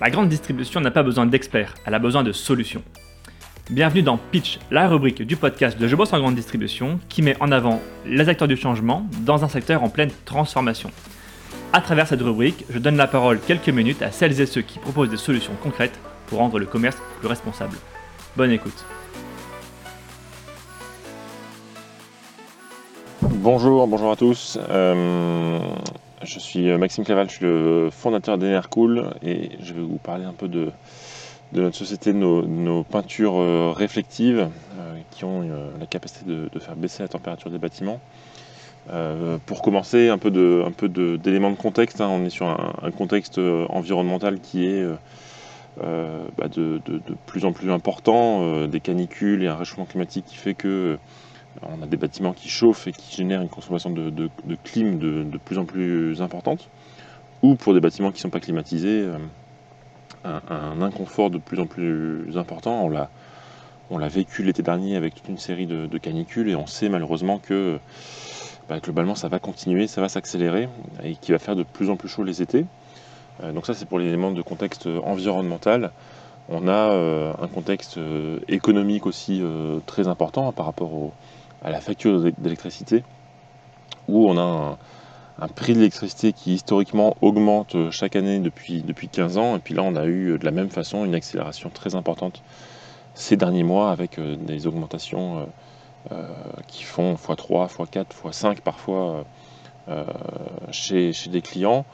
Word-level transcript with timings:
La 0.00 0.10
grande 0.10 0.28
distribution 0.28 0.80
n'a 0.80 0.90
pas 0.90 1.04
besoin 1.04 1.24
d'experts, 1.24 1.74
elle 1.86 1.94
a 1.94 2.00
besoin 2.00 2.24
de 2.24 2.32
solutions. 2.32 2.82
Bienvenue 3.70 4.02
dans 4.02 4.16
Pitch, 4.16 4.58
la 4.72 4.88
rubrique 4.88 5.22
du 5.22 5.36
podcast 5.36 5.78
de 5.78 5.86
Je 5.86 5.94
bosse 5.94 6.12
en 6.12 6.18
grande 6.18 6.34
distribution 6.34 6.98
qui 7.08 7.22
met 7.22 7.36
en 7.40 7.52
avant 7.52 7.80
les 8.04 8.28
acteurs 8.28 8.48
du 8.48 8.56
changement 8.56 9.06
dans 9.20 9.44
un 9.44 9.48
secteur 9.48 9.84
en 9.84 9.88
pleine 9.88 10.10
transformation. 10.24 10.90
À 11.72 11.80
travers 11.80 12.08
cette 12.08 12.22
rubrique, 12.22 12.64
je 12.70 12.80
donne 12.80 12.96
la 12.96 13.06
parole 13.06 13.38
quelques 13.38 13.68
minutes 13.68 14.02
à 14.02 14.10
celles 14.10 14.40
et 14.40 14.46
ceux 14.46 14.62
qui 14.62 14.80
proposent 14.80 15.10
des 15.10 15.16
solutions 15.16 15.54
concrètes 15.62 15.98
pour 16.26 16.40
rendre 16.40 16.58
le 16.58 16.66
commerce 16.66 16.98
plus 17.20 17.28
responsable. 17.28 17.76
Bonne 18.36 18.50
écoute. 18.50 18.84
Bonjour, 23.22 23.86
bonjour 23.86 24.10
à 24.10 24.16
tous. 24.16 24.58
Euh, 24.68 25.60
je 26.24 26.38
suis 26.38 26.66
Maxime 26.76 27.04
Claval, 27.04 27.28
je 27.28 27.34
suis 27.34 27.44
le 27.44 27.88
fondateur 27.90 28.38
d'Enercool 28.38 29.14
et 29.22 29.50
je 29.62 29.74
vais 29.74 29.82
vous 29.82 29.98
parler 29.98 30.24
un 30.24 30.32
peu 30.32 30.48
de, 30.48 30.70
notre 31.52 31.76
société, 31.76 32.12
de 32.12 32.18
nos, 32.18 32.82
peintures 32.82 33.36
euh, 33.36 33.72
réflectives 33.72 34.48
euh, 34.78 34.98
qui 35.10 35.24
ont 35.24 35.48
la 35.78 35.86
capacité 35.86 36.24
de, 36.26 36.58
faire 36.58 36.76
baisser 36.76 37.02
la 37.02 37.08
température 37.08 37.50
des 37.50 37.58
bâtiments. 37.58 38.00
pour 39.46 39.62
commencer, 39.62 40.08
un 40.08 40.18
peu 40.18 40.30
d'éléments 41.18 41.50
de, 41.50 41.56
contexte. 41.56 42.00
Hein. 42.00 42.08
on 42.10 42.24
est 42.24 42.30
sur 42.30 42.46
un, 42.46 42.90
contexte 42.90 43.38
environnemental 43.38 44.40
qui 44.40 44.66
est 44.66 44.84
bah, 45.78 46.48
de, 46.48 46.80
plus 47.26 47.44
en 47.44 47.52
plus 47.52 47.70
important, 47.70 48.66
des 48.66 48.80
canicules 48.80 49.42
et 49.42 49.48
un 49.48 49.56
réchauffement 49.56 49.86
climatique 49.86 50.24
qui 50.26 50.36
fait 50.36 50.54
que 50.54 50.98
on 51.62 51.82
a 51.82 51.86
des 51.86 51.96
bâtiments 51.96 52.32
qui 52.32 52.48
chauffent 52.48 52.86
et 52.86 52.92
qui 52.92 53.16
génèrent 53.16 53.42
une 53.42 53.48
consommation 53.48 53.90
de, 53.90 54.28
clim 54.64 54.98
de, 54.98 55.38
plus 55.38 55.58
en 55.58 55.64
plus 55.64 56.20
importante, 56.20 56.68
ou 57.42 57.54
pour 57.54 57.74
des 57.74 57.80
bâtiments 57.80 58.10
qui 58.10 58.18
ne 58.18 58.22
sont 58.22 58.30
pas 58.30 58.40
climatisés, 58.40 59.02
euh, 59.02 59.18
un, 60.24 60.82
inconfort 60.82 61.30
de 61.30 61.38
plus 61.38 61.60
en 61.60 61.66
plus 61.66 62.36
important. 62.36 62.84
On 63.90 63.98
l'a, 63.98 64.08
vécu 64.08 64.42
l'été 64.42 64.62
dernier 64.62 64.96
avec 64.96 65.14
toute 65.14 65.28
une 65.28 65.38
série 65.38 65.66
de, 65.66 65.98
canicules 65.98 66.48
et 66.48 66.56
on 66.56 66.66
sait 66.66 66.88
malheureusement 66.88 67.38
que 67.38 67.78
bah, 68.68 68.80
globalement 68.80 69.14
ça 69.14 69.28
va 69.28 69.38
continuer, 69.38 69.86
ça 69.86 70.00
va 70.00 70.08
s'accélérer 70.08 70.68
et 71.02 71.16
qu'il 71.16 71.34
va 71.34 71.38
faire 71.38 71.54
de 71.54 71.62
plus 71.62 71.90
en 71.90 71.96
plus 71.96 72.08
chaud 72.08 72.24
les 72.24 72.40
étés. 72.42 72.64
Euh, 73.42 73.52
donc 73.52 73.66
ça 73.66 73.74
c'est 73.74 73.86
pour 73.86 73.98
les 73.98 74.06
éléments 74.06 74.32
de 74.32 74.42
contexte 74.42 74.88
environnemental. 75.04 75.92
On 76.48 76.68
a 76.68 76.92
euh, 76.92 77.32
un 77.40 77.48
contexte 77.48 77.98
économique 78.48 79.06
aussi 79.06 79.42
très 79.86 80.08
important 80.08 80.50
par 80.52 80.66
rapport 80.66 80.92
au, 80.92 81.12
à 81.64 81.70
la 81.70 81.80
facture 81.80 82.22
d'électricité, 82.38 83.02
où 84.08 84.28
on 84.28 84.38
a 84.38 84.78
un, 85.38 85.48
prix 85.48 85.72
de 85.72 85.78
l'électricité 85.78 86.32
qui 86.32 86.54
historiquement 86.54 87.16
augmente 87.22 87.90
chaque 87.90 88.16
année 88.16 88.38
depuis, 88.38 88.82
depuis 88.82 89.08
15 89.08 89.38
ans, 89.38 89.56
et 89.56 89.58
puis 89.58 89.74
là 89.74 89.82
on 89.82 89.96
a 89.96 90.06
eu 90.06 90.38
de 90.38 90.44
la 90.44 90.50
même 90.50 90.70
façon 90.70 91.04
une 91.04 91.14
accélération 91.14 91.70
très 91.70 91.94
importante 91.94 92.42
ces 93.14 93.36
derniers 93.36 93.62
mois 93.62 93.90
avec 93.90 94.18
euh, 94.18 94.36
des 94.36 94.66
augmentations 94.66 95.38
euh, 95.38 95.44
euh, 96.12 96.26
qui 96.66 96.82
font 96.82 97.14
x3, 97.14 97.68
x4, 97.68 98.06
x5 98.24 98.60
parfois 98.60 99.24
chez, 100.70 101.12
des 101.28 101.42
clients. 101.42 101.84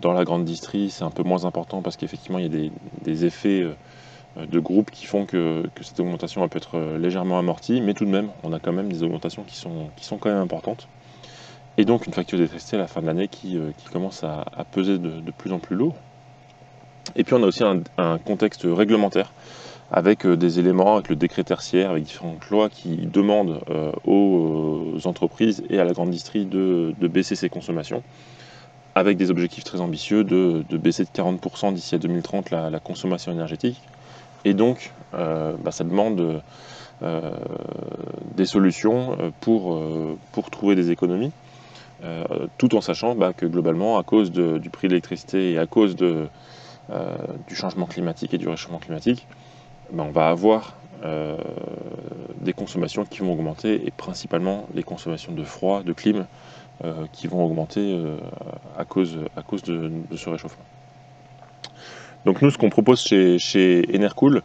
dans 0.00 0.12
la 0.12 0.24
grande 0.24 0.44
distrie, 0.44 0.90
c'est 0.90 1.04
un 1.04 1.10
peu 1.10 1.22
moins 1.24 1.44
important 1.44 1.82
parce 1.82 1.96
qu'effectivement, 1.96 2.38
il 2.38 2.44
y 2.44 2.66
a 2.66 2.70
des, 3.02 3.24
effets 3.24 3.62
euh, 3.62 3.74
de 4.46 4.60
groupes 4.60 4.90
qui 4.90 5.06
font 5.06 5.26
que, 5.26 5.64
cette 5.80 5.98
augmentation 6.00 6.46
peut 6.48 6.58
être 6.58 6.76
euh, 6.76 6.98
légèrement 6.98 7.38
amortie, 7.38 7.80
mais 7.80 7.94
tout 7.94 8.04
de 8.04 8.10
même, 8.10 8.30
on 8.42 8.52
a 8.52 8.60
quand 8.60 8.72
même 8.72 8.90
des 8.92 9.02
augmentations 9.02 9.42
qui 9.42 9.56
sont, 9.56 9.90
qui 9.96 10.04
sont 10.04 10.18
quand 10.18 10.30
même 10.30 10.42
importantes. 10.42 10.88
Et 11.76 11.84
donc 11.84 12.06
une 12.06 12.12
facture 12.12 12.38
d'électricité 12.38 12.76
à 12.76 12.80
la 12.80 12.86
fin 12.86 13.00
de 13.00 13.06
l'année 13.06 13.28
qui, 13.28 13.56
euh, 13.56 13.70
commence 13.92 14.24
à, 14.24 14.44
peser 14.72 14.98
de, 14.98 15.30
plus 15.36 15.52
en 15.52 15.58
plus 15.58 15.76
lourd. 15.76 15.96
Et 17.16 17.24
puis 17.24 17.34
on 17.34 17.42
a 17.42 17.46
aussi 17.46 17.64
un, 17.64 18.18
contexte 18.18 18.62
réglementaire 18.64 19.32
avec 19.90 20.26
des 20.26 20.58
éléments, 20.58 20.96
avec 20.96 21.08
le 21.08 21.16
décret 21.16 21.44
tertiaire, 21.44 21.90
avec 21.90 22.02
différentes 22.02 22.46
lois 22.50 22.68
qui 22.68 22.96
demandent 23.06 23.60
aux 24.04 24.98
entreprises 25.06 25.64
et 25.70 25.80
à 25.80 25.84
la 25.84 25.94
grande 25.94 26.10
distrie 26.10 26.44
de, 26.44 26.92
baisser 27.00 27.34
ses 27.36 27.48
consommations, 27.48 28.02
avec 28.94 29.16
des 29.16 29.30
objectifs 29.30 29.64
très 29.64 29.80
ambitieux 29.80 30.24
de, 30.24 30.62
baisser 30.76 31.04
de 31.04 31.08
40% 31.08 31.72
d'ici 31.72 31.94
à 31.94 31.98
2030 31.98 32.50
la 32.50 32.80
consommation 32.80 33.32
énergétique, 33.32 33.80
et 34.44 34.54
donc, 34.54 34.92
euh, 35.14 35.54
bah, 35.62 35.72
ça 35.72 35.84
demande 35.84 36.42
euh, 37.02 37.30
des 38.34 38.46
solutions 38.46 39.16
euh, 39.18 39.30
pour, 39.40 39.80
pour 40.32 40.50
trouver 40.50 40.74
des 40.74 40.90
économies, 40.90 41.32
tout 42.58 42.76
en 42.76 42.80
sachant 42.80 43.14
bah, 43.14 43.32
que 43.32 43.46
globalement, 43.46 43.98
à 43.98 44.04
cause 44.04 44.30
du 44.30 44.70
prix 44.70 44.88
de 44.88 44.92
l'électricité 44.92 45.52
et 45.52 45.58
à 45.58 45.66
cause 45.66 45.96
du 45.96 47.54
changement 47.54 47.86
climatique 47.86 48.34
et 48.34 48.38
du 48.38 48.48
réchauffement 48.48 48.78
climatique, 48.78 49.26
bah, 49.92 50.04
on 50.06 50.12
va 50.12 50.28
avoir 50.28 50.74
des 52.40 52.52
consommations 52.52 53.04
qui 53.04 53.20
vont 53.20 53.32
augmenter 53.32 53.86
et 53.86 53.90
principalement 53.90 54.66
les 54.74 54.84
consommations 54.84 55.32
de 55.32 55.42
froid, 55.42 55.82
de 55.82 55.92
clim, 55.92 56.26
qui 57.10 57.26
vont 57.26 57.44
augmenter 57.44 58.00
à 58.76 58.84
cause, 58.84 59.18
à 59.36 59.42
cause 59.42 59.62
de 59.62 60.16
ce 60.16 60.28
réchauffement. 60.28 60.64
Donc 62.28 62.42
nous, 62.42 62.50
ce 62.50 62.58
qu'on 62.58 62.68
propose 62.68 63.00
chez, 63.00 63.88
Enercool, 63.94 64.42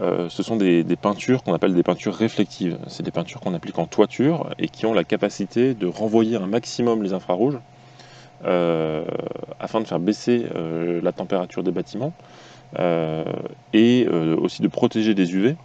euh, 0.00 0.30
ce 0.30 0.42
sont 0.42 0.56
des, 0.56 0.82
peintures 0.96 1.42
qu'on 1.42 1.52
appelle 1.52 1.74
des 1.74 1.82
peintures 1.82 2.14
réflectives. 2.14 2.78
C'est 2.86 3.02
des 3.02 3.10
peintures 3.10 3.40
qu'on 3.40 3.52
applique 3.52 3.78
en 3.78 3.84
toiture 3.84 4.48
et 4.58 4.70
qui 4.70 4.86
ont 4.86 4.94
la 4.94 5.04
capacité 5.04 5.74
de 5.74 5.86
renvoyer 5.86 6.36
un 6.36 6.46
maximum 6.46 7.02
les 7.02 7.12
infrarouges 7.12 7.58
euh, 8.46 9.04
afin 9.60 9.82
de 9.82 9.86
faire 9.86 9.98
baisser 10.00 10.46
euh, 10.54 11.02
la 11.02 11.12
température 11.12 11.62
des 11.62 11.70
bâtiments 11.70 12.14
et 13.74 14.08
aussi 14.08 14.62
de 14.62 14.68
protéger 14.68 15.12
des 15.12 15.34
UV 15.34 15.56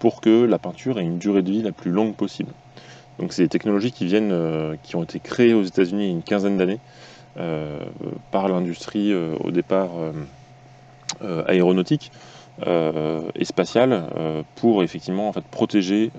pour 0.00 0.20
que 0.20 0.44
la 0.46 0.58
peinture 0.58 0.98
ait 0.98 1.04
une 1.04 1.18
durée 1.18 1.42
de 1.42 1.52
vie 1.52 1.62
la 1.62 1.70
plus 1.70 1.92
longue 1.92 2.16
possible. 2.16 2.50
Donc 3.20 3.32
c'est 3.32 3.42
des 3.42 3.48
technologies 3.48 3.92
qui 3.92 4.04
viennent, 4.04 4.76
qui 4.82 4.96
ont 4.96 5.04
été 5.04 5.20
créées 5.20 5.54
aux 5.54 5.62
États-Unis 5.62 6.02
il 6.02 6.06
y 6.06 6.10
a 6.10 6.12
une 6.14 6.24
quinzaine 6.24 6.56
d'années 6.56 6.80
par 8.32 8.48
l'industrie 8.48 9.14
au 9.14 9.52
départ 9.52 9.90
aéronautique 11.46 12.10
euh, 12.66 13.22
et 13.36 13.44
spatiale 13.44 14.08
euh, 14.16 14.42
pour 14.56 14.82
effectivement 14.82 15.28
en 15.28 15.32
fait, 15.32 15.44
protéger 15.44 16.10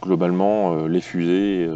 globalement 0.00 0.86
les 0.86 1.00
fusées. 1.00 1.68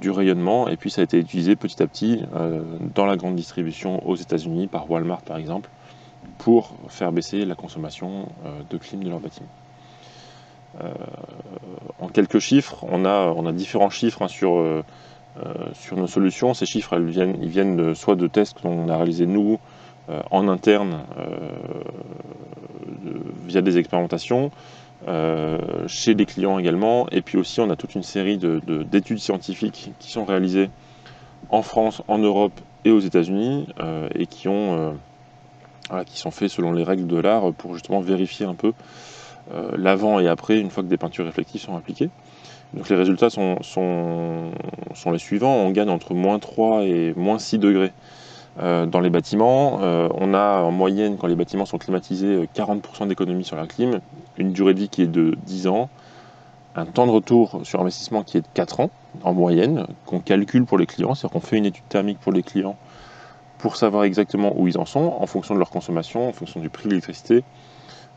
du 0.00 0.10
rayonnement 0.10 0.68
et 0.68 0.76
puis 0.76 0.90
ça 0.90 1.00
a 1.00 1.04
été 1.04 1.18
utilisé 1.18 1.56
petit 1.56 1.82
à 1.82 1.86
petit 1.86 2.22
dans 2.94 3.06
la 3.06 3.16
grande 3.16 3.34
distribution 3.34 4.06
aux 4.06 4.14
États-Unis 4.14 4.66
par 4.66 4.90
Walmart 4.90 5.22
par 5.22 5.38
exemple 5.38 5.70
pour 6.36 6.74
faire 6.88 7.12
baisser 7.12 7.44
la 7.44 7.54
consommation 7.54 8.28
de 8.68 8.76
clim 8.76 9.02
de 9.02 9.08
leurs 9.08 9.20
bâtiments. 9.20 9.48
en 11.98 12.08
quelques 12.08 12.40
chiffres, 12.40 12.84
on 12.90 13.04
a, 13.06 13.32
on 13.34 13.46
a 13.46 13.52
différents 13.52 13.90
chiffres 13.90 14.22
hein, 14.22 14.28
sur, 14.28 14.62
sur 15.72 15.96
nos 15.96 16.08
solutions. 16.08 16.52
Ces 16.52 16.66
chiffres 16.66 16.98
viennent, 16.98 17.38
ils 17.40 17.48
viennent 17.48 17.94
soit 17.94 18.16
de 18.16 18.26
tests 18.26 18.60
qu'on 18.60 18.88
a 18.88 18.96
réalisés 18.96 19.26
nous 19.26 19.54
euh, 19.54 19.58
en 20.30 20.48
interne 20.48 21.00
euh, 21.18 21.50
via 23.46 23.60
des 23.60 23.78
expérimentations, 23.78 24.50
euh, 25.06 25.58
chez 25.86 26.14
des 26.14 26.26
clients 26.26 26.58
également, 26.58 27.08
et 27.10 27.22
puis 27.22 27.38
aussi 27.38 27.60
on 27.60 27.70
a 27.70 27.76
toute 27.76 27.94
une 27.94 28.02
série 28.02 28.38
d'études 28.38 29.18
scientifiques 29.18 29.92
qui 29.98 30.10
sont 30.10 30.24
réalisées 30.24 30.70
en 31.50 31.62
France, 31.62 32.02
en 32.08 32.18
Europe 32.18 32.58
et 32.84 32.90
aux 32.90 33.00
États-Unis, 33.00 33.66
et 34.14 34.26
qui, 34.26 34.48
ont, 34.48 34.96
qui 36.06 36.18
sont 36.18 36.30
faits 36.30 36.50
selon 36.50 36.72
les 36.72 36.84
règles 36.84 37.06
de 37.06 37.16
l'art 37.16 37.52
pour 37.52 37.74
justement 37.74 38.00
vérifier 38.00 38.46
un 38.46 38.54
peu 38.54 38.72
l'avant 39.76 40.20
et 40.20 40.28
après 40.28 40.58
une 40.58 40.70
fois 40.70 40.82
que 40.82 40.88
des 40.88 40.96
peintures 40.96 41.24
réflectives 41.24 41.60
sont 41.60 41.76
appliquées. 41.76 42.10
Donc 42.74 42.88
les 42.88 42.96
résultats 42.96 43.30
sont, 43.30 43.62
sont, 43.62 44.50
sont, 44.94 45.10
les 45.10 45.18
suivants, 45.18 45.54
on 45.54 45.70
gagne 45.70 45.88
entre 45.88 46.12
moins 46.12 46.38
3 46.38 46.82
et 46.84 47.14
moins 47.16 47.38
6 47.38 47.58
degrés 47.58 47.92
euh, 47.92 48.27
dans 48.56 49.00
les 49.00 49.10
bâtiments. 49.10 49.80
Euh, 49.82 50.08
on 50.14 50.34
a 50.34 50.62
en 50.62 50.70
moyenne, 50.70 51.16
quand 51.16 51.26
les 51.26 51.36
bâtiments 51.36 51.66
sont 51.66 51.78
climatisés, 51.78 52.48
40% 52.54 52.80
euh, 53.02 53.06
d'économie 53.06 53.44
sur 53.44 53.56
la 53.56 53.66
clim, 53.66 54.00
une 54.36 54.52
durée 54.52 54.74
de 54.74 54.80
vie 54.80 54.88
qui 54.88 55.02
est 55.02 55.06
de 55.06 55.36
10 55.46 55.68
ans, 55.68 55.88
un 56.74 56.86
temps 56.86 57.06
de 57.06 57.12
retour 57.12 57.60
sur 57.62 57.80
investissement 57.80 58.22
qui 58.22 58.38
est 58.38 58.42
de 58.42 58.48
4 58.54 58.80
ans 58.80 58.90
en 59.22 59.32
moyenne, 59.32 59.86
qu'on 60.06 60.20
calcule 60.20 60.64
pour 60.64 60.78
les 60.78 60.86
clients, 60.86 61.14
c'est-à-dire 61.14 61.34
qu'on 61.34 61.46
fait 61.46 61.56
une 61.56 61.66
étude 61.66 61.84
thermique 61.88 62.18
pour 62.18 62.32
les 62.32 62.42
clients 62.42 62.76
pour 63.58 63.76
savoir 63.76 64.04
exactement 64.04 64.52
où 64.56 64.68
ils 64.68 64.78
en 64.78 64.84
sont, 64.84 65.16
en 65.18 65.26
fonction 65.26 65.54
de 65.54 65.58
leur 65.58 65.70
consommation, 65.70 66.28
en 66.28 66.32
fonction 66.32 66.60
du 66.60 66.70
prix 66.70 66.84
de 66.84 66.90
l'électricité, 66.90 67.42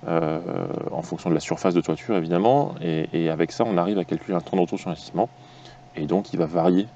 en 0.06 1.02
fonction 1.02 1.32
de 1.32 1.34
la 1.34 1.40
surface 1.40 1.74
de 1.74 1.82
toiture 1.82 2.16
évidemment, 2.16 2.76
et, 2.80 3.28
avec 3.28 3.52
ça 3.52 3.64
on 3.66 3.76
arrive 3.78 3.98
à 3.98 4.04
calculer 4.04 4.38
un 4.38 4.42
temps 4.42 4.56
de 4.56 4.62
retour 4.62 4.78
sur 4.78 4.90
investissement, 4.90 5.30
et 5.96 6.06
donc 6.06 6.34
il 6.34 6.40
va 6.40 6.46
varier 6.46 6.88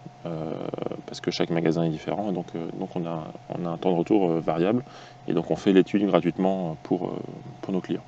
parce 1.06 1.22
que 1.22 1.32
chaque 1.32 1.50
magasin 1.50 1.84
est 1.84 1.90
différent, 1.90 2.30
et 2.30 2.34
donc, 2.34 2.48
euh, 2.56 2.68
donc 2.80 2.90
on, 2.96 3.06
a, 3.06 3.28
on 3.58 3.66
a 3.66 3.70
un 3.70 3.78
temps 3.78 3.92
de 3.92 3.98
retour 3.98 4.30
euh, 4.30 4.40
variable, 4.40 4.84
et 5.28 5.34
donc 5.34 5.52
on 5.52 5.56
fait 5.56 5.74
l'étude 5.74 6.06
gratuitement 6.06 6.78
pour, 6.84 7.08
euh, 7.08 7.20
pour 7.62 7.74
nos 7.74 7.82
clients. 7.82 8.04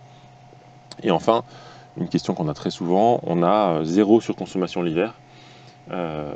Et 1.04 1.12
enfin, 1.12 1.44
une 1.98 2.10
question 2.10 2.34
qu'on 2.34 2.48
a 2.48 2.54
très 2.54 2.72
souvent, 2.72 3.20
on 3.24 3.44
a 3.44 3.84
zéro 3.84 4.20
surconsommation 4.20 4.82
l'hiver. 4.82 5.14
se 5.90 6.34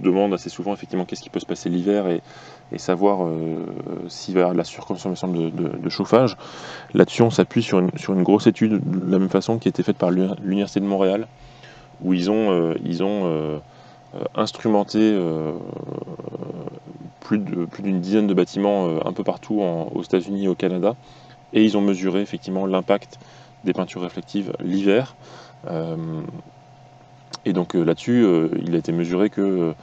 demande 0.00 0.34
assez 0.34 0.50
souvent 0.50 0.72
effectivement 0.72 1.04
qu'est-ce 1.04 1.22
qui 1.22 1.30
peut 1.30 1.40
se 1.40 1.46
passer 1.46 1.68
l'hiver 1.68 2.06
et, 2.06 2.20
savoir 2.78 3.26
s'il 4.08 4.34
va 4.34 4.40
y 4.40 4.42
avoir 4.42 4.52
de 4.52 4.58
la 4.58 4.64
surconsommation 4.64 5.28
de, 5.28 5.88
chauffage. 5.88 6.36
Là-dessus, 6.92 7.22
on 7.22 7.30
s'appuie 7.30 7.62
sur 7.62 7.82
sur 7.96 8.12
une 8.12 8.22
grosse 8.22 8.46
étude 8.46 8.78
de 8.78 9.10
la 9.10 9.18
même 9.18 9.30
façon 9.30 9.58
qui 9.58 9.68
a 9.68 9.70
été 9.70 9.82
faite 9.82 9.96
par 9.96 10.10
l'Université 10.10 10.80
de 10.80 10.86
Montréal, 10.86 11.26
où 12.02 12.12
ils 12.12 12.30
ont, 12.30 12.74
ils 12.84 13.02
ont 13.02 13.60
instrumenté 14.34 15.18
plus 17.20 17.38
d'une 17.38 17.66
plus 17.66 17.92
dizaine 17.92 18.26
de 18.26 18.34
bâtiments 18.34 18.88
un 19.04 19.12
peu 19.12 19.24
partout 19.24 19.60
aux 19.60 20.02
États-Unis 20.02 20.44
et 20.44 20.48
au 20.48 20.54
Canada, 20.54 20.96
et 21.52 21.64
ils 21.64 21.76
ont 21.76 21.80
mesuré 21.80 22.20
effectivement 22.20 22.66
l'impact 22.66 23.18
des 23.64 23.72
peintures 23.72 24.02
réflectives 24.02 24.52
l'hiver. 24.60 25.16
Euh, 25.68 25.96
et 27.44 27.52
donc 27.52 27.74
euh, 27.74 27.82
là-dessus, 27.82 28.24
euh, 28.24 28.48
il 28.62 28.74
a 28.74 28.78
été 28.78 28.92
mesuré 28.92 29.30
que 29.30 29.74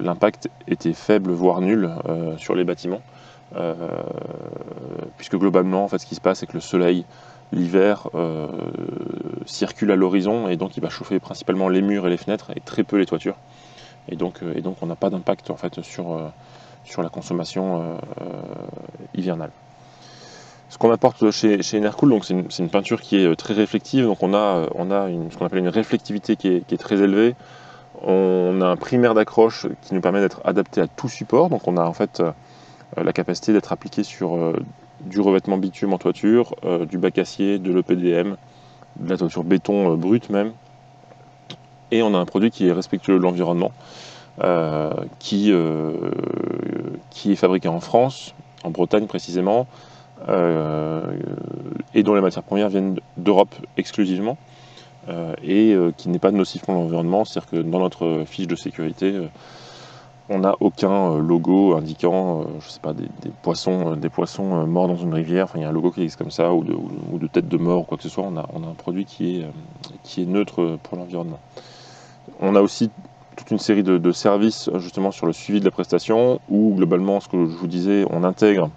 l'impact 0.00 0.48
était 0.68 0.94
faible, 0.94 1.32
voire 1.32 1.60
nul 1.60 1.90
sur 2.38 2.54
les 2.54 2.64
bâtiments. 2.64 3.02
puisque 5.18 5.36
globalement, 5.36 5.84
en 5.84 5.88
fait, 5.88 5.98
ce 5.98 6.06
qui 6.06 6.14
se 6.14 6.20
passe, 6.22 6.38
c'est 6.38 6.46
que 6.46 6.54
le 6.54 6.60
soleil, 6.60 7.04
l'hiver, 7.52 8.08
circule 9.46 9.90
à 9.90 9.96
l'horizon 9.96 10.48
et 10.48 10.56
donc 10.56 10.76
il 10.76 10.82
va 10.82 10.88
chauffer 10.88 11.18
principalement 11.18 11.68
les 11.68 11.82
murs 11.82 12.06
et 12.06 12.10
les 12.10 12.16
fenêtres 12.16 12.50
et 12.54 12.60
très 12.60 12.84
peu 12.84 12.96
les 12.96 13.06
toitures. 13.06 13.36
Et 14.08 14.16
donc, 14.16 14.40
et 14.54 14.60
donc 14.60 14.76
on 14.82 14.86
n'a 14.86 14.96
pas 14.96 15.10
d'impact 15.10 15.50
en 15.50 15.56
fait 15.56 15.82
sur, 15.82 16.32
sur 16.84 17.02
la 17.02 17.08
consommation 17.08 17.98
hivernale. 19.14 19.50
Ce 20.70 20.78
qu'on 20.78 20.92
apporte 20.92 21.32
chez, 21.32 21.62
chez 21.62 21.78
Enercool, 21.78 22.10
donc 22.10 22.24
c'est 22.24 22.62
une, 22.62 22.70
peinture 22.70 23.00
qui 23.00 23.16
est 23.16 23.26
euh, 23.26 23.34
très 23.34 23.54
réflective, 23.54 24.04
donc 24.04 24.22
on 24.22 24.32
a, 24.32 24.38
euh, 24.38 24.66
on 24.76 24.92
a 24.92 25.08
ce 25.30 25.36
qu'on 25.36 25.44
appelle 25.44 25.58
une 25.58 25.68
réflectivité 25.68 26.36
qui 26.36 26.46
est, 26.48 26.80
très 26.80 27.02
élevée. 27.02 27.34
On 28.02 28.60
a 28.62 28.66
un 28.66 28.76
primaire 28.76 29.14
d'accroche 29.14 29.66
qui 29.82 29.94
nous 29.94 30.00
permet 30.00 30.20
d'être 30.20 30.40
adapté 30.44 30.80
à 30.80 30.86
tout 30.86 31.08
support, 31.08 31.50
donc 31.50 31.66
on 31.66 31.76
a 31.76 31.82
en 31.82 31.92
fait 31.92 32.20
euh, 32.20 32.30
la 33.02 33.12
capacité 33.12 33.52
d'être 33.52 33.72
appliqué 33.72 34.04
sur 34.04 34.54
du 35.06 35.20
revêtement 35.20 35.58
bitume 35.58 35.92
en 35.92 35.98
toiture, 35.98 36.54
du 36.88 36.98
bac 36.98 37.18
acier, 37.18 37.58
de 37.58 37.72
l'EPDM, 37.72 38.34
de 38.96 39.08
la 39.08 39.16
toiture 39.16 39.44
béton 39.44 39.94
brute 39.96 40.30
même. 40.30 40.52
Et 41.90 42.02
on 42.02 42.14
a 42.14 42.18
un 42.18 42.24
produit 42.26 42.50
qui 42.50 42.68
est 42.68 42.72
respectueux 42.72 43.18
de 43.18 43.22
l'environnement, 43.22 43.72
qui, 45.18 45.52
qui 47.10 47.32
est 47.32 47.36
fabriqué 47.36 47.68
en 47.68 47.80
France, 47.80 48.34
en 48.64 48.70
Bretagne 48.70 49.06
précisément, 49.06 49.66
euh, 50.28 51.00
et 51.94 52.02
dont 52.02 52.14
les 52.14 52.20
matières 52.20 52.42
premières 52.42 52.68
viennent 52.68 52.98
d'Europe 53.16 53.54
exclusivement. 53.76 54.36
Euh, 55.08 55.34
et 55.42 55.72
euh, 55.72 55.92
qui 55.96 56.10
n'est 56.10 56.18
pas 56.18 56.30
nocif 56.30 56.62
pour 56.62 56.74
l'environnement, 56.74 57.24
c'est-à-dire 57.24 57.50
que 57.50 57.56
dans 57.56 57.80
notre 57.80 58.24
fiche 58.26 58.46
de 58.46 58.54
sécurité, 58.54 59.14
on 60.30 60.38
n'a 60.38 60.54
aucun 60.60 61.18
logo 61.18 61.74
indiquant, 61.74 62.46
je 62.60 62.70
sais 62.70 62.80
pas, 62.80 62.92
des, 62.92 63.08
poissons, 63.42 63.96
des 63.96 64.08
poissons 64.08 64.66
morts 64.66 64.86
dans 64.86 64.96
une 64.96 65.12
rivière. 65.12 65.44
Enfin, 65.44 65.58
il 65.58 65.62
y 65.62 65.64
a 65.64 65.68
un 65.68 65.72
logo 65.72 65.90
qui 65.90 66.02
existe 66.02 66.18
comme 66.18 66.30
ça, 66.30 66.54
ou 66.54 66.62
de, 66.62 66.72
ou 66.72 67.18
de 67.18 67.26
tête 67.26 67.48
de 67.48 67.56
mort, 67.56 67.80
ou 67.80 67.82
quoi 67.82 67.96
que 67.96 68.04
ce 68.04 68.08
soit. 68.08 68.24
On 68.24 68.36
a, 68.36 68.46
on 68.54 68.62
a 68.62 68.66
un 68.68 68.74
produit 68.74 69.04
qui 69.04 69.40
est, 69.40 69.46
qui 70.04 70.22
est 70.22 70.26
neutre 70.26 70.78
pour 70.84 70.96
l'environnement. 70.96 71.40
On 72.40 72.54
a 72.54 72.60
aussi 72.60 72.90
toute 73.36 73.50
une 73.50 73.58
série 73.58 73.82
de, 73.82 74.12
services 74.12 74.70
justement 74.76 75.10
sur 75.10 75.26
le 75.26 75.32
suivi 75.32 75.60
de 75.60 75.64
la 75.64 75.70
prestation, 75.70 76.40
où 76.48 76.74
globalement, 76.76 77.20
ce 77.20 77.28
que 77.28 77.38
je 77.38 77.56
vous 77.56 77.66
disais, 77.66 78.04
on 78.10 78.22
intègre 78.22 78.70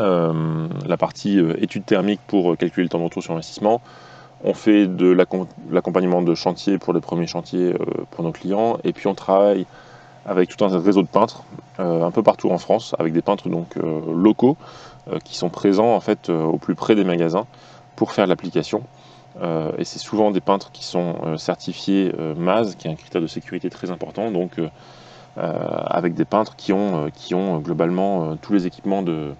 euh, 0.00 0.68
la 0.86 0.96
partie 0.96 1.38
euh, 1.38 1.54
étude 1.62 1.84
thermique 1.84 2.20
pour 2.26 2.52
euh, 2.52 2.56
calculer 2.56 2.84
le 2.84 2.88
temps 2.88 2.98
de 2.98 3.04
retour 3.04 3.22
sur 3.22 3.34
investissement. 3.34 3.82
On 4.42 4.54
fait 4.54 4.86
de 4.86 5.10
l'accompagnement 5.70 6.22
de 6.22 6.34
chantier 6.34 6.78
pour 6.78 6.94
les 6.94 7.00
premiers 7.00 7.28
chantiers 7.28 7.76
pour 8.10 8.24
nos 8.24 8.32
clients. 8.32 8.78
Et 8.82 8.92
puis 8.92 9.06
on 9.06 9.14
travaille 9.14 9.66
avec 10.26 10.48
tout 10.48 10.64
un 10.64 10.68
réseau 10.68 11.02
de 11.02 11.08
peintres 11.08 11.42
un 11.78 12.10
peu 12.10 12.22
partout 12.22 12.50
en 12.50 12.58
France, 12.58 12.94
avec 12.98 13.12
des 13.12 13.22
peintres 13.22 13.48
donc 13.48 13.74
locaux 13.76 14.56
qui 15.24 15.36
sont 15.36 15.48
présents 15.48 15.94
en 15.94 16.00
fait 16.00 16.28
au 16.28 16.58
plus 16.58 16.74
près 16.74 16.94
des 16.94 17.02
magasins 17.02 17.46
pour 17.96 18.12
faire 18.12 18.26
l'application. 18.26 18.82
et 19.42 19.84
c'est 19.84 19.98
souvent 19.98 20.30
des 20.30 20.40
peintres 20.40 20.70
qui 20.70 20.84
sont 20.84 21.36
certifiés 21.38 22.12
MAS, 22.36 22.76
qui 22.76 22.86
est 22.86 22.90
un 22.90 22.94
critère 22.94 23.20
de 23.20 23.26
sécurité 23.26 23.68
très 23.68 23.90
important, 23.90 24.30
donc 24.30 24.60
avec 25.36 26.14
des 26.14 26.24
peintres 26.24 26.54
qui 26.54 26.72
ont, 26.72 27.10
qui 27.12 27.34
ont 27.34 27.58
globalement 27.58 28.36
tous 28.36 28.52
les 28.52 28.66
équipements 28.66 29.02
de, 29.02 29.32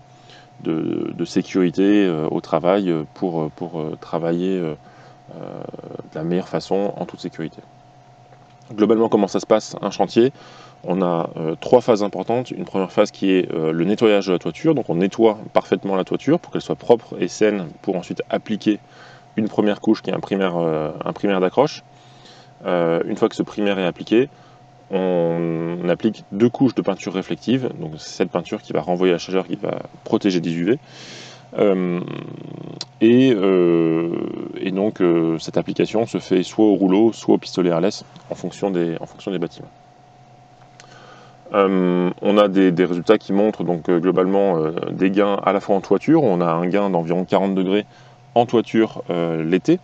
de, 0.62 1.25
sécurité 1.25 2.06
euh, 2.06 2.29
au 2.31 2.40
travail 2.40 2.90
euh, 2.90 3.05
pour, 3.14 3.50
pour 3.52 3.81
euh, 3.81 3.96
travailler 4.00 4.61
de 4.61 4.76
la 6.14 6.25
meilleure 6.25 6.49
façon 6.49 6.93
en 6.96 7.06
toute 7.06 7.20
sécurité. 7.20 7.62
Globalement, 8.75 9.08
comment 9.08 9.29
ça 9.29 9.40
se 9.40 9.46
passe 9.46 9.76
un 9.81 9.90
chantier? 9.90 10.32
On 10.84 11.00
a 11.00 11.31
trois 11.61 11.81
phases 11.81 12.02
importantes. 12.02 12.50
Une 12.50 12.64
première 12.64 12.90
phase 12.90 13.11
qui 13.11 13.31
est 13.31 13.52
le 13.52 13.84
nettoyage 13.84 14.26
de 14.26 14.32
la 14.32 14.38
toiture. 14.38 14.75
Donc 14.75 14.90
on 14.90 14.96
nettoie 14.96 15.38
parfaitement 15.52 15.94
la 15.94 16.05
toiture 16.05 16.40
pour 16.40 16.52
qu'elle 16.52 16.62
soit 16.62 16.76
propre 16.76 17.14
et 17.20 17.29
saine 17.29 17.69
pour 17.82 17.96
ensuite 17.96 18.23
appliquer 18.31 18.81
une 19.37 19.49
première 19.49 19.81
couche 19.81 20.02
qui 20.02 20.11
est 20.11 20.14
un 20.14 20.20
primaire, 20.20 20.55
primaire 21.14 21.40
d'accroche. 21.40 21.84
une 22.67 23.17
fois 23.17 23.29
que 23.29 23.37
ce 23.37 23.44
primaire 23.44 23.79
est 23.79 23.87
appliqué, 23.87 24.29
on 24.93 25.88
applique 25.88 26.25
deux 26.32 26.50
couches 26.50 26.75
de 26.75 26.82
peinture 26.82 27.14
réflective, 27.14 27.70
donc 27.81 27.93
cette 27.96 28.31
peinture 28.31 28.61
qui 28.61 28.73
va 28.73 28.82
renvoyer 28.82 29.12
la 29.12 29.19
chaleur, 29.19 29.46
qui 29.46 29.56
va 29.56 29.79
protéger 30.05 30.40
des 30.40 30.52
UV. 30.52 30.79
Euh, 31.58 32.00
euh, 33.02 34.11
et, 34.58 34.70
donc 34.70 35.00
euh, 35.00 35.38
cette 35.38 35.56
application 35.56 36.06
se 36.06 36.19
fait 36.19 36.43
soit 36.43 36.64
au 36.64 36.75
rouleau, 36.75 37.12
soit 37.12 37.34
au 37.34 37.38
pistolet 37.38 37.70
des, 37.70 37.76
en 38.31 38.34
fonction 38.34 38.70
des 38.70 39.38
bâtiments. 39.38 39.70
On 41.52 42.38
a 42.38 42.49
des, 42.49 42.84
résultats 42.84 43.19
qui 43.19 43.32
montrent 43.32 43.64
donc 43.64 43.90
globalement 43.90 44.58
des 44.90 45.10
gains 45.10 45.38
à 45.44 45.52
la 45.52 45.60
fois 45.60 45.76
en 45.76 45.81
toiture, 45.81 46.22
on 46.22 46.40
a 46.40 46.46
un 46.46 46.66
gain 46.66 46.90
d'environ 46.90 47.25
40 47.25 47.54
degrés 47.54 47.84
en 48.34 48.46
toiture 48.46 49.02
l'été, 49.10 49.78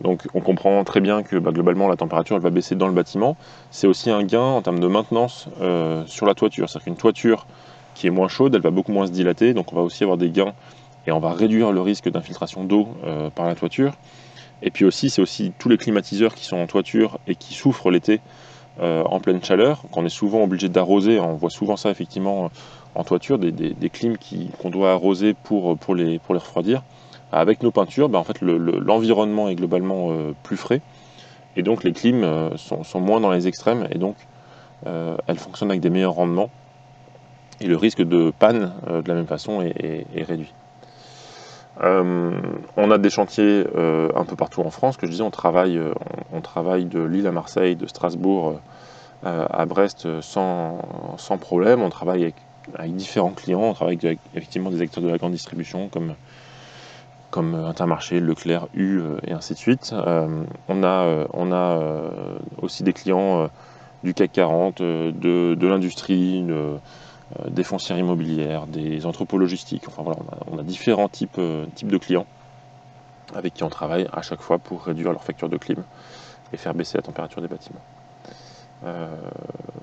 donc 0.00 0.26
on 0.34 0.40
comprend 0.40 0.82
très 0.84 1.00
bien 1.00 1.22
que 1.22 1.36
bah, 1.36 1.52
globalement 1.52 1.88
la 1.88 1.96
température 1.96 2.38
va 2.38 2.50
baisser 2.50 2.74
dans 2.74 2.88
le 2.88 2.92
bâtiment. 2.92 3.36
C'est 3.70 3.86
aussi 3.86 4.10
un 4.10 4.22
gain 4.22 4.40
en 4.40 4.62
termes 4.62 4.80
de 4.80 4.86
maintenance 4.86 5.48
euh, 5.60 6.04
sur 6.06 6.26
la 6.26 6.34
toiture. 6.34 6.68
C'est-à-dire 6.68 6.84
qu'une 6.84 6.96
toiture 6.96 7.46
qui 7.94 8.06
est 8.06 8.10
moins 8.10 8.28
chaude, 8.28 8.54
elle 8.54 8.60
va 8.60 8.70
beaucoup 8.70 8.92
moins 8.92 9.06
se 9.06 9.12
dilater, 9.12 9.54
donc 9.54 9.72
on 9.72 9.76
va 9.76 9.82
aussi 9.82 10.02
avoir 10.02 10.18
des 10.18 10.30
gains 10.30 10.52
et 11.06 11.12
on 11.12 11.20
va 11.20 11.32
réduire 11.32 11.70
le 11.70 11.80
risque 11.80 12.10
d'infiltration 12.10 12.64
d'eau 12.64 12.88
euh, 13.04 13.30
par 13.30 13.46
la 13.46 13.54
toiture. 13.54 13.92
Et 14.62 14.70
puis 14.70 14.84
aussi, 14.84 15.10
c'est 15.10 15.22
aussi 15.22 15.52
tous 15.58 15.68
les 15.68 15.78
climatiseurs 15.78 16.34
qui 16.34 16.44
sont 16.44 16.56
en 16.56 16.66
toiture 16.66 17.18
et 17.28 17.34
qui 17.36 17.54
souffrent 17.54 17.90
l'été 17.90 18.14
euh, 18.14 18.20
en 18.80 19.20
pleine 19.20 19.42
chaleur, 19.42 19.82
qu'on 19.92 20.04
est 20.04 20.08
souvent 20.08 20.42
obligé 20.42 20.68
d'arroser. 20.68 21.20
On 21.20 21.34
voit 21.34 21.50
souvent 21.50 21.76
ça 21.76 21.90
effectivement 21.90 22.50
en 22.94 23.04
toiture, 23.04 23.38
des, 23.38 23.52
des, 23.52 23.90
clims 23.90 24.16
qu'on 24.58 24.70
doit 24.70 24.92
arroser 24.92 25.34
pour, 25.34 25.76
pour, 25.76 25.94
les, 25.94 26.18
pour 26.18 26.34
refroidir. 26.34 26.82
Avec 27.32 27.62
nos 27.62 27.72
peintures, 27.72 28.08
ben, 28.08 28.20
en 28.20 28.24
fait, 28.24 28.40
l'environnement 28.40 29.48
est 29.48 29.56
globalement 29.56 30.12
euh, 30.12 30.32
plus 30.44 30.56
frais, 30.56 30.80
et 31.56 31.62
donc 31.62 31.82
les 31.82 31.92
clims 31.92 32.22
euh, 32.22 32.56
sont, 32.56 33.00
moins 33.00 33.20
dans 33.20 33.32
les 33.32 33.48
extrêmes, 33.48 33.88
et 33.90 33.98
donc 33.98 34.14
euh, 34.86 35.16
elles 35.26 35.38
fonctionnent 35.38 35.70
avec 35.70 35.80
des 35.80 35.90
meilleurs 35.90 36.12
rendements, 36.12 36.50
et 37.60 37.66
le 37.66 37.76
risque 37.76 38.02
de 38.02 38.32
panne 38.38 38.72
de 38.88 39.08
la 39.08 39.14
même 39.14 39.26
façon 39.26 39.62
est, 39.62 40.06
réduit. 40.22 40.52
On 41.80 42.90
a 42.90 42.98
des 42.98 43.10
chantiers 43.10 43.66
un 43.74 44.24
peu 44.24 44.36
partout 44.36 44.62
en 44.62 44.70
France, 44.70 44.96
que 44.96 45.06
je 45.06 45.10
disais, 45.10 45.22
on 45.22 45.30
travaille, 45.30 45.80
on, 46.32 46.40
travaille 46.40 46.84
de 46.84 47.00
Lille 47.00 47.26
à 47.26 47.32
Marseille, 47.32 47.76
de 47.76 47.86
Strasbourg 47.86 48.60
à 49.22 49.66
Brest 49.66 50.20
sans, 50.20 50.78
problème. 51.40 51.82
On 51.82 51.90
travaille 51.90 52.22
avec, 52.22 52.34
différents 52.92 53.32
clients, 53.32 53.62
on 53.62 53.74
travaille 53.74 53.98
avec 54.02 54.18
effectivement 54.34 54.70
des 54.70 54.80
acteurs 54.82 55.02
de 55.02 55.08
la 55.08 55.18
grande 55.18 55.32
distribution 55.32 55.88
comme 55.88 56.14
Intermarché, 57.36 58.20
Leclerc, 58.20 58.68
U 58.74 58.98
euh, 58.98 59.16
et 59.26 59.32
ainsi 59.32 59.54
de 59.54 59.58
suite. 59.58 59.92
Euh, 59.92 60.44
on 60.68 60.82
a, 60.82 61.04
euh, 61.04 61.26
on 61.32 61.52
a 61.52 61.80
aussi 62.62 62.82
des 62.82 62.92
clients 62.92 63.50
du 64.04 64.14
CAC 64.14 64.32
40, 64.32 64.82
de, 64.82 65.66
l'industrie, 65.66 66.44
des 67.48 67.64
foncières 67.64 67.98
immobilières, 67.98 68.66
des 68.66 69.06
entrepôts 69.06 69.38
logistiques. 69.38 69.84
Enfin 69.88 70.02
voilà, 70.02 70.18
on 70.50 70.58
a, 70.58 70.62
différents 70.62 71.08
types, 71.08 71.40
types 71.74 71.90
de 71.90 71.98
clients 71.98 72.26
avec 73.34 73.54
qui 73.54 73.64
on 73.64 73.70
travaille 73.70 74.06
à 74.12 74.22
chaque 74.22 74.40
fois 74.40 74.58
pour 74.58 74.84
réduire 74.84 75.10
leur 75.10 75.24
facture 75.24 75.48
de 75.48 75.56
clim 75.56 75.82
et 76.52 76.56
faire 76.56 76.74
baisser 76.74 76.98
la 76.98 77.02
température 77.02 77.40
des 77.40 77.48
bâtiments. 77.48 77.80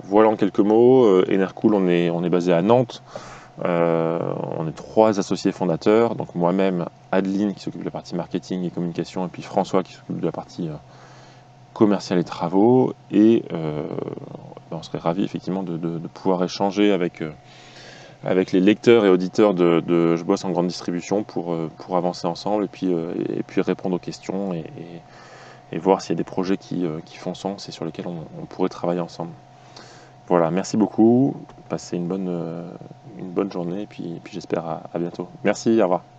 voilà 0.03 0.29
en 0.29 0.35
quelques 0.35 0.59
mots. 0.59 1.23
Enercool, 1.29 1.73
on 1.73 1.87
est, 1.87 2.09
on 2.09 2.23
est 2.23 2.29
basé 2.29 2.53
à 2.53 2.61
Nantes. 2.61 3.01
Euh, 3.65 4.33
on 4.57 4.67
est 4.67 4.75
trois 4.75 5.19
associés 5.19 5.51
fondateurs, 5.51 6.15
donc 6.15 6.33
moi-même, 6.35 6.85
Adeline 7.11 7.53
qui 7.53 7.59
s'occupe 7.59 7.81
de 7.81 7.85
la 7.85 7.91
partie 7.91 8.15
marketing 8.15 8.63
et 8.63 8.69
communication, 8.71 9.25
et 9.25 9.29
puis 9.29 9.41
François 9.41 9.83
qui 9.83 9.93
s'occupe 9.93 10.19
de 10.19 10.25
la 10.25 10.31
partie 10.31 10.69
euh, 10.69 10.73
commerciale 11.73 12.19
et 12.19 12.23
travaux. 12.23 12.93
Et 13.11 13.43
euh, 13.51 13.87
ben, 14.71 14.77
on 14.77 14.83
serait 14.83 14.97
ravis 14.97 15.23
effectivement 15.23 15.63
de, 15.63 15.77
pouvoir 16.07 16.43
échanger 16.43 16.91
avec, 16.91 17.23
avec 18.23 18.51
les 18.51 18.59
lecteurs 18.59 19.05
et 19.05 19.09
auditeurs 19.09 19.53
de, 19.53 20.15
Je 20.15 20.23
bosse 20.23 20.43
en 20.45 20.51
grande 20.51 20.67
distribution 20.67 21.23
pour, 21.23 21.55
pour 21.77 21.97
avancer 21.97 22.25
ensemble 22.25 22.63
et 22.63 22.67
puis, 22.67 22.87
et 22.91 23.43
puis 23.43 23.61
répondre 23.61 23.95
aux 23.95 23.99
questions 23.99 24.53
et, 24.53 24.65
voir 25.77 26.01
s'il 26.01 26.11
y 26.11 26.15
a 26.15 26.17
des 26.17 26.23
projets 26.23 26.57
qui, 26.57 26.85
font 27.17 27.33
sens 27.33 27.69
et 27.69 27.71
sur 27.71 27.85
lesquels 27.85 28.07
on 28.07 28.45
pourrait 28.45 28.69
travailler 28.69 29.01
ensemble. 29.01 29.31
Voilà, 30.31 30.49
merci 30.49 30.77
beaucoup. 30.77 31.35
Passez 31.67 31.97
une 31.97 32.07
bonne, 32.07 32.29
une 33.17 33.31
bonne 33.31 33.51
journée 33.51 33.81
et 33.81 33.85
puis, 33.85 34.21
puis 34.23 34.33
j'espère 34.33 34.65
à, 34.65 34.83
à 34.93 34.97
bientôt. 34.97 35.27
Merci, 35.43 35.79
au 35.81 35.83
revoir. 35.83 36.10